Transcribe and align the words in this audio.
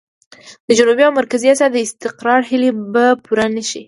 د 0.67 0.69
جنوبي 0.77 1.03
او 1.05 1.13
مرکزي 1.19 1.47
اسيا 1.49 1.67
د 1.71 1.77
استقرار 1.87 2.41
هيلې 2.49 2.71
به 2.93 3.05
پوره 3.25 3.45
نه 3.55 3.63
شي. 3.69 3.79